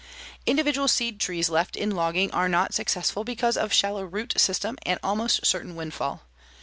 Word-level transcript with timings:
Individual 0.47 0.87
seed 0.87 1.19
trees 1.19 1.47
left 1.47 1.75
in 1.75 1.91
logging 1.91 2.31
are 2.31 2.49
not 2.49 2.73
successful 2.73 3.23
because 3.23 3.55
of 3.55 3.71
shallow 3.71 4.03
root 4.03 4.33
system 4.35 4.75
and 4.83 4.97
almost 5.03 5.45
certain 5.45 5.75
windfall. 5.75 6.23